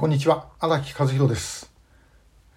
[0.00, 1.70] こんにちは荒木和弘です、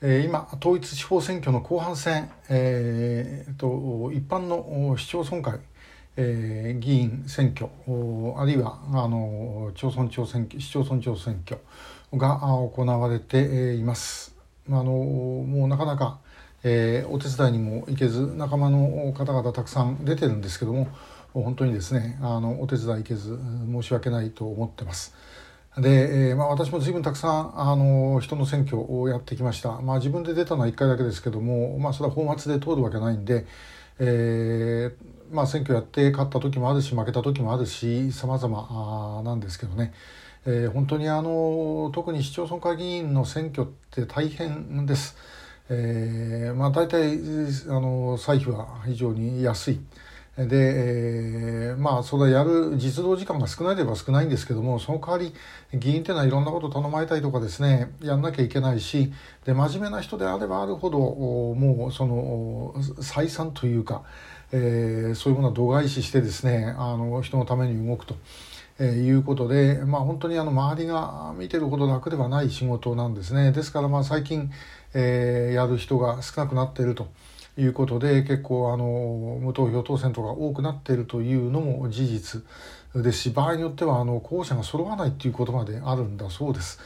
[0.02, 5.60] えー、今統一地方選挙の後半戦、えー、と一般の市町村会、
[6.16, 7.66] えー、議員選挙
[8.38, 11.60] あるいはあの町村長選挙市町村長選挙
[12.14, 14.34] が行われています。
[14.70, 16.20] あのもうなかなか、
[16.64, 20.88] えー、お手伝いにも行けず仲間の方々たくさん出てるんですけども
[21.34, 23.38] 本当にですねあのお手伝い行けず
[23.70, 25.14] 申し訳ないと思ってます。
[25.78, 33.48] で、えーまあ、私も随分たくさんあの人の選挙をやってきました、まあ、自分で出たのは1回だけですけども、まあ、それは法末で通るわけないんで、
[34.00, 39.94] えーまあ、選挙やって勝った時もあるし負けた時もあるし様々なんですけどね、
[40.46, 45.18] えー、本当にあの特に市町村会議員の選挙って大変です。
[45.70, 47.18] えーまあ、大体
[47.70, 49.80] あの歳費は非常に安い。
[50.36, 55.32] で、えー、まあそれはやる実動時間が少ないれば少ないんですけどもその代わり
[55.78, 59.14] 議員っていうのはいろんなこと頼まれたりとかですねやんなきゃいけないし
[59.46, 64.04] で真面目な人であればあるほどもうその採算というか、
[64.52, 68.16] えー、そういうものは度外視してですねあの人のために動くと。
[68.80, 74.52] えー、いうことで、まあ、本当にあの周りが見てるほど楽ではない仕事なんですねですからまあ最近、
[74.96, 77.08] えー、やる人が少なくなっていると。
[77.58, 82.44] いうことで結構あの無投票当選とか多くなっているというのも事実
[82.96, 86.80] ですし場合によってはあの候補者が揃わないということまであるんだそうです。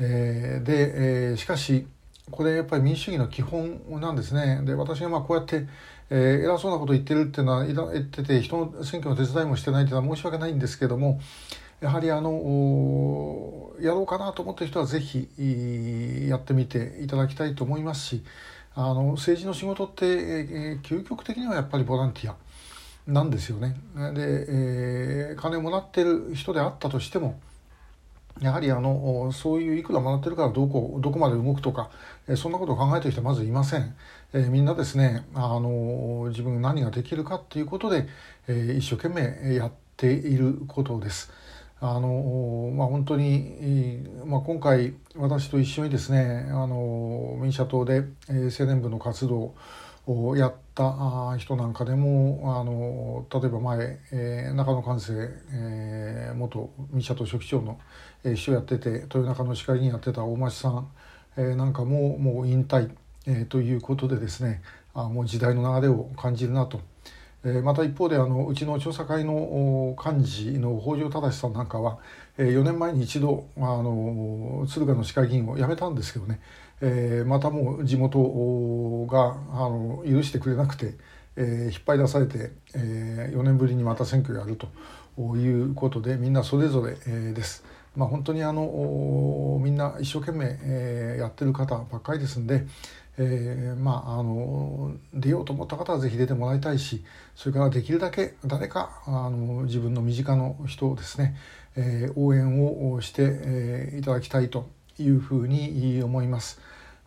[0.00, 1.86] えー、で、えー、しかし
[2.30, 4.60] これやっぱり民主主義の基本なんですね。
[4.64, 5.66] で私がまあこうやって、
[6.10, 11.20] えー、偉そうなこと言ってるっていうのは言ってて人の選挙の手伝いもしてないというのは申し訳ないんですけども
[11.80, 15.28] やはりあのやろうかなと思ってる人はぜひ
[16.28, 18.24] やってみていただきたいと思いますし
[18.80, 22.36] あの政治の仕事って、えー、究極的にはやっぱりボランティア
[23.08, 23.74] なんですよね。
[23.96, 27.40] で、えー、金をもらってる人であったとしても
[28.40, 31.90] やはりあのそういういくらもらってるからどこどこまで動くとか、
[32.28, 33.96] えー、そんなことを考えてる人はまずいません。
[34.32, 38.06] えー、みんなですねあの自分何ができるかっていうことで、
[38.46, 41.32] えー、一生懸命やっていることです。
[41.80, 49.54] あのまあ、本当に、まあ、今回私と一緒にですねあの民社党で、青年部の活動
[50.08, 55.12] をやった人なんかでもあの例えば前、中野寛生、
[55.52, 57.78] えー、元民社党書記長の、
[58.24, 60.88] えー、秘書やってて豊中の市会議員やってた大町さん、
[61.36, 62.90] なんかももう引退、
[63.48, 64.62] ということでですね
[64.94, 66.80] もう時代の流れを感じるなと。
[67.62, 71.98] また一方であのうちの調査会の幹事の北条忠さんなんかは、
[72.36, 76.40] え4年前に一度あの敦賀の市会議員を辞めたんですけどね、
[76.80, 80.94] えまたもう地元があの許してくれなくて、
[81.36, 87.64] え引っ張り出されて、え4年ぶりにまた選挙やるということでみんなそれぞれ、えです。
[87.96, 92.66] まあ、本当にあのみんな一生懸命、えやってる方ばっかりですんで、
[93.20, 101.36] えー、まああの出ようと思った方は是非出てもらいたいしそれからできるだけ誰かあの自分の身近の人をですね、
[101.76, 104.68] えー、応援をして、えー、いただきたいと
[104.98, 106.60] いうふうに思います。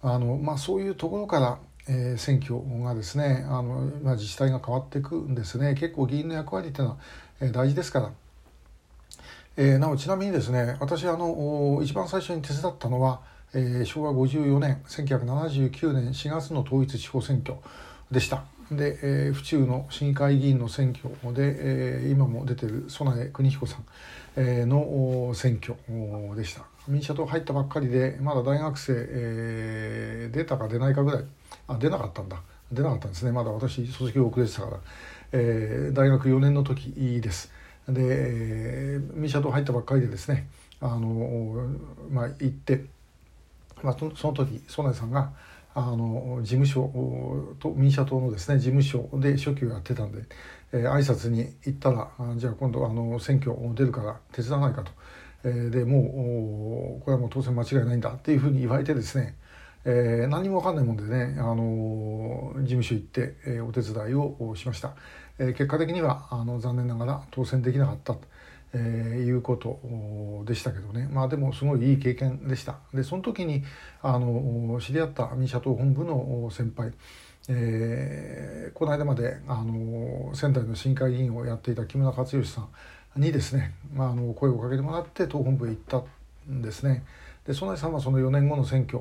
[0.03, 6.97] あのまあ、そういうところから、えー、選挙がですねあの、まあ、自治体が変わっていくんですね結構議員の役割っていうのは、
[7.39, 8.11] えー、大事ですから。
[9.57, 13.21] えー、なおちなみにですね私あの一番最初に手伝ったのは
[13.53, 17.57] えー、昭和54年1979年4月の統一地方選挙
[18.09, 18.43] でした。
[18.71, 23.85] で、えー、府中の市議会議員の選挙で、えー、今も出てる曽根邦彦さん、
[24.37, 25.75] えー、の選挙
[26.35, 26.63] でした。
[26.87, 31.25] 民社党入ったばっかりでまだ大学生、えー、出たか出ないかぐらい
[31.67, 32.41] あ出なかったんだ。
[32.71, 33.33] 出なかったんですね。
[33.33, 34.77] まだ私卒業遅れてたから、
[35.33, 37.51] えー、大学4年の時です。
[37.89, 40.47] で、えー、民社党入ったばっかりでですね
[40.79, 41.75] あの
[42.09, 42.85] まあ行って
[43.83, 45.31] まあ、その時曽根さんが
[45.73, 50.23] あの事務所と民社党のですね事務所で初期をやってたんで、
[50.73, 54.91] えー、挨拶に行ったらじゃあ今度あの選挙出るから手伝わないかと、
[55.45, 59.37] えー、でもうこれはもう当選間違いないんだっていうふうに言われてですね、
[59.85, 64.93] えー、何も分かんないもんでねあの事務所行って、えー、お手伝いをしました、
[65.39, 68.15] えー、結果的にはあの残念ながら当選できなかった。
[68.73, 69.79] えー、いうこと
[70.45, 71.09] でしたけどね。
[71.11, 72.77] まあでもすごいいい経験でした。
[72.93, 73.63] でその時に
[74.01, 76.93] あの知り合った民社党本部の先輩
[77.49, 82.61] えー、この間まであの仙台の市議会議員をやっていた木村克義さ
[83.17, 86.03] んにですね、まあ、あの声をかけてもらって党本部へ行った
[86.51, 87.03] んですね。
[87.45, 88.99] で曽根さんはその4年後の選挙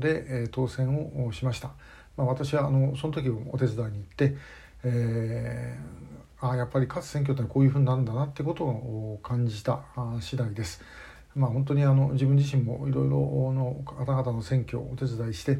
[0.00, 0.92] で、えー、当選
[1.24, 1.70] をしました、
[2.16, 4.36] まあ、私はあのその時お手伝いに行って、
[4.82, 9.82] えーあやっぱり勝つ選挙ってこういうふうになるんだなってことを感じた
[10.20, 10.82] 次第です。
[11.34, 15.58] まあ、本当にあの自分自身もいろいろの方々の選挙をお手伝いして、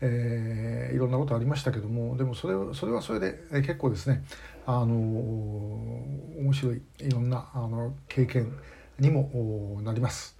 [0.00, 4.24] えー、いろんなことありましたけどもでもそれそれはそれで結構ですね
[4.66, 8.52] あの面白いいろんなあの経験
[8.98, 10.38] にもなります。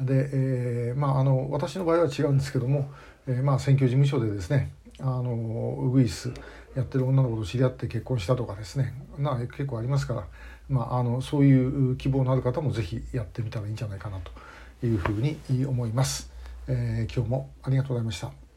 [0.00, 2.90] で、えー、まああの私の場合は違うんですけども、
[3.26, 4.72] えー、まあ選挙事務所でですね
[5.02, 6.32] あのウグイス
[6.74, 10.26] やってる女の子と知り合って結婚したとかですねな結構ありますから、
[10.68, 16.30] まあ、あのそういう希望のある方も是非やってみたらいいんじゃないかなというふうに思います。
[16.68, 18.40] えー、今日もありがとうございました。